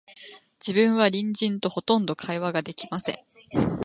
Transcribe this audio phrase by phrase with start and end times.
[0.59, 3.17] 自分は隣人と、ほとんど会話が出来ません